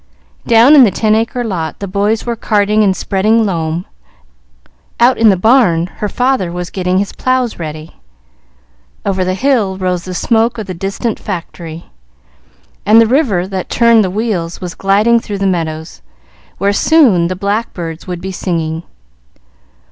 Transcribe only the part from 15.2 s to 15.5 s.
the